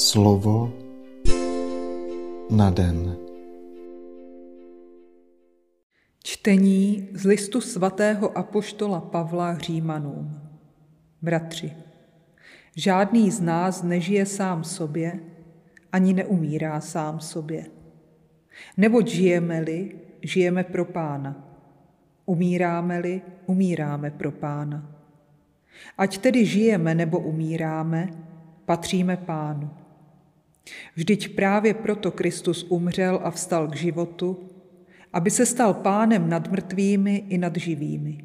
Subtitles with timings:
[0.00, 0.72] Slovo
[2.50, 3.16] na den.
[6.24, 10.40] Čtení z listu svatého apoštola Pavla Římanům.
[11.22, 11.72] Bratři,
[12.76, 15.20] žádný z nás nežije sám sobě,
[15.92, 17.66] ani neumírá sám sobě.
[18.76, 21.58] Neboť žijeme-li, žijeme pro pána.
[22.26, 24.96] Umíráme-li, umíráme pro pána.
[25.98, 28.08] Ať tedy žijeme nebo umíráme,
[28.64, 29.79] patříme pánu.
[30.96, 34.50] Vždyť právě proto Kristus umřel a vstal k životu,
[35.12, 38.24] aby se stal pánem nad mrtvými i nad živými.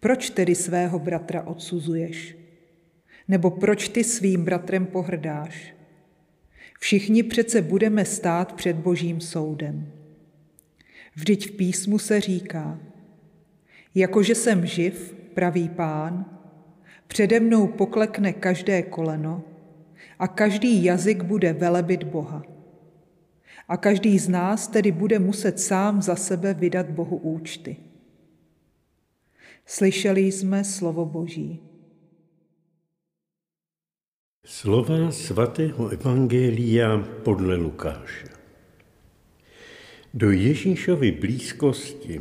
[0.00, 2.36] Proč tedy svého bratra odsuzuješ?
[3.28, 5.74] Nebo proč ty svým bratrem pohrdáš?
[6.78, 9.92] Všichni přece budeme stát před božím soudem.
[11.14, 12.80] Vždyť v písmu se říká,
[13.94, 16.40] jakože jsem živ, pravý pán,
[17.06, 19.44] přede mnou poklekne každé koleno
[20.22, 22.42] a každý jazyk bude velebit Boha.
[23.68, 27.76] A každý z nás tedy bude muset sám za sebe vydat Bohu účty.
[29.66, 31.60] Slyšeli jsme slovo Boží.
[34.46, 38.28] Slova svatého Evangelia podle Lukáše.
[40.14, 42.20] Do Ježíšovy blízkosti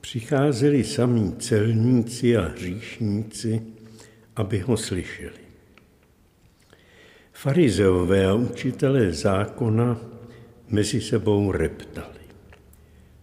[0.00, 3.62] přicházeli samí celníci a hříšníci,
[4.36, 5.45] aby ho slyšeli.
[7.36, 10.00] Farizeové a učitelé zákona
[10.68, 12.24] mezi sebou reptali.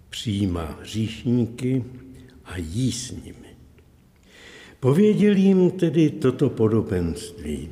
[0.09, 1.83] Přijímá hříšníky
[2.45, 3.58] a jí s nimi.
[4.80, 7.69] Pověděl jim tedy toto podobenství.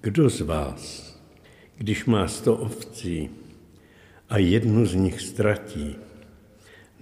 [0.00, 1.14] Kdo z vás,
[1.76, 3.30] když má sto ovcí
[4.28, 5.96] a jednu z nich ztratí,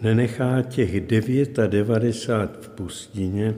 [0.02, 3.54] nenechá těch devět a devadesát v pustině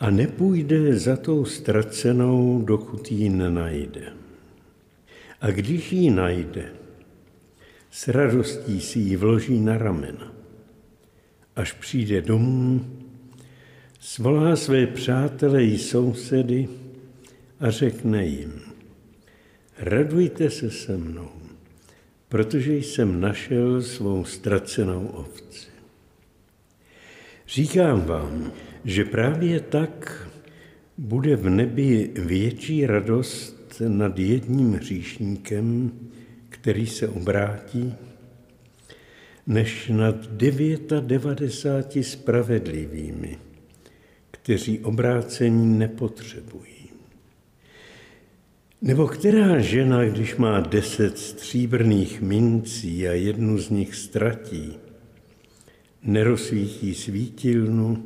[0.00, 4.12] a nepůjde za tou ztracenou, dokud ji nenajde.
[5.40, 6.72] A když ji najde,
[7.90, 10.32] s radostí si ji vloží na ramena.
[11.56, 12.86] Až přijde domů,
[14.00, 16.68] svolá své přátele i sousedy
[17.60, 18.60] a řekne jim,
[19.78, 21.30] radujte se se mnou,
[22.28, 25.70] protože jsem našel svou ztracenou ovci.
[27.50, 28.52] Říkám vám,
[28.84, 30.28] že právě tak
[30.98, 35.92] bude v nebi větší radost nad jedním hříšníkem,
[36.48, 37.94] který se obrátí,
[39.46, 43.38] než nad 99 spravedlivými,
[44.30, 46.90] kteří obrácení nepotřebují.
[48.82, 54.78] Nebo která žena, když má deset stříbrných mincí a jednu z nich ztratí,
[56.02, 58.04] nerozsvítí svítilnu,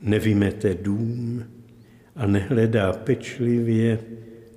[0.00, 1.44] nevymete dům
[2.16, 4.00] a nehledá pečlivě,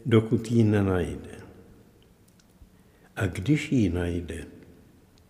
[0.05, 1.37] dokud ji nenajde.
[3.15, 4.45] A když ji najde,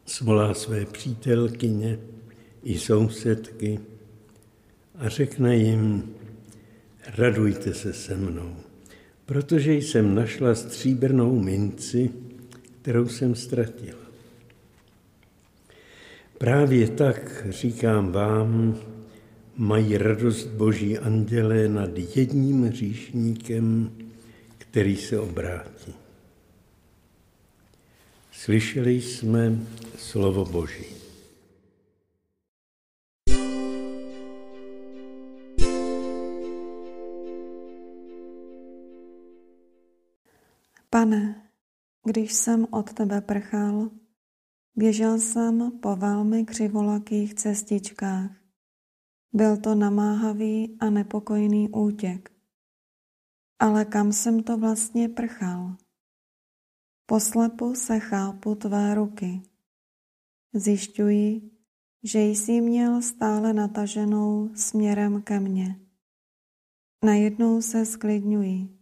[0.05, 1.99] svolá své přítelkyně
[2.63, 3.79] i sousedky
[4.95, 6.13] a řekne jim,
[7.17, 8.55] radujte se se mnou,
[9.25, 12.09] protože jsem našla stříbrnou minci,
[12.81, 14.06] kterou jsem ztratila.
[16.37, 18.77] Právě tak říkám vám,
[19.55, 23.91] mají radost boží andělé nad jedním hříšníkem,
[24.57, 25.93] který se obrátí.
[28.31, 29.59] Slyšeli jsme
[29.97, 30.85] slovo Boží.
[40.89, 41.35] Pane,
[42.03, 43.89] když jsem od tebe prchal,
[44.77, 48.31] běžel jsem po velmi křivolakých cestičkách.
[49.33, 52.31] Byl to namáhavý a nepokojný útěk.
[53.59, 55.75] Ale kam jsem to vlastně prchal?
[57.05, 59.41] Poslepu se chápu tvé ruky.
[60.53, 61.51] Zjišťuji,
[62.03, 65.79] že jsi měl stále nataženou směrem ke mně.
[67.05, 68.77] Najednou se sklidňuji.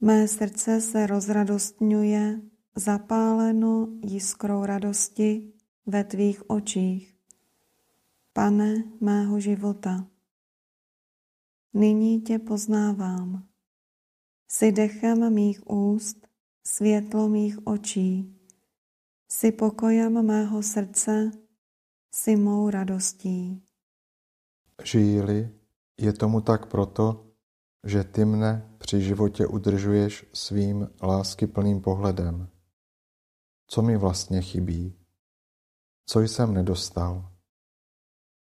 [0.00, 2.40] Mé srdce se rozradostňuje,
[2.76, 5.52] zapáleno jiskrou radosti
[5.86, 7.16] ve tvých očích.
[8.32, 10.06] Pane mého života,
[11.74, 13.46] nyní tě poznávám.
[14.48, 16.26] Jsi dechem mých úst,
[16.66, 18.36] světlo mých očí.
[19.28, 21.30] Jsi pokojem mého srdce,
[22.14, 23.62] jsi mou radostí.
[24.84, 25.50] Žiji-li,
[26.00, 27.26] je tomu tak proto,
[27.84, 32.53] že ty mne při životě udržuješ svým láskyplným pohledem.
[33.74, 34.98] Co mi vlastně chybí?
[36.06, 37.32] Co jsem nedostal?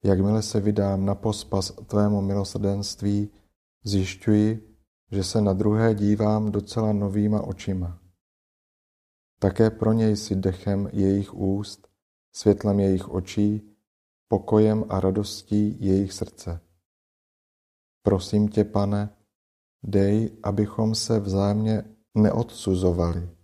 [0.05, 3.31] Jakmile se vydám na pospas tvému milosrdenství,
[3.85, 4.77] zjišťuji,
[5.11, 8.03] že se na druhé dívám docela novýma očima.
[9.39, 11.89] Také pro něj si dechem jejich úst,
[12.33, 13.77] světlem jejich očí,
[14.29, 16.61] pokojem a radostí jejich srdce.
[18.03, 19.17] Prosím tě, pane,
[19.83, 21.85] dej, abychom se vzájemně
[22.15, 23.36] neodsuzovali.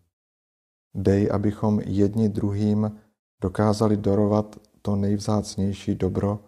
[0.95, 3.01] Dej, abychom jedni druhým
[3.43, 6.45] dokázali dorovat to nejvzácnější dobro,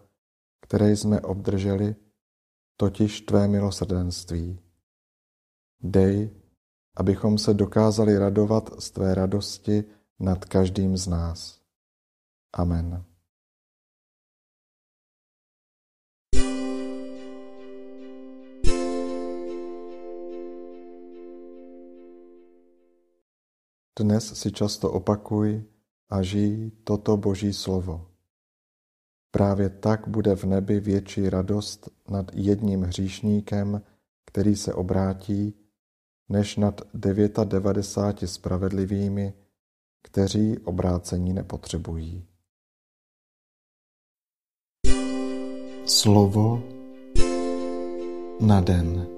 [0.61, 1.95] které jsme obdrželi,
[2.77, 4.59] totiž tvé milosrdenství.
[5.83, 6.29] Dej,
[6.97, 9.83] abychom se dokázali radovat z tvé radosti
[10.19, 11.61] nad každým z nás.
[12.53, 13.14] Amen.
[23.99, 25.63] Dnes si často opakuj
[26.11, 28.11] a žij toto Boží slovo.
[29.31, 33.81] Právě tak bude v nebi větší radost nad jedním hříšníkem,
[34.25, 35.53] který se obrátí,
[36.29, 39.33] než nad 99 spravedlivými,
[40.03, 42.27] kteří obrácení nepotřebují.
[45.85, 46.63] Slovo
[48.41, 49.14] na den.